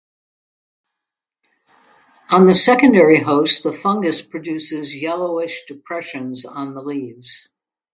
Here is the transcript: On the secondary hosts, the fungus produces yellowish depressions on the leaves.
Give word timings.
On 2.31 2.47
the 2.47 2.55
secondary 2.55 3.19
hosts, 3.19 3.61
the 3.61 3.71
fungus 3.71 4.23
produces 4.23 4.95
yellowish 4.99 5.65
depressions 5.67 6.43
on 6.43 6.73
the 6.73 6.81
leaves. 6.81 7.53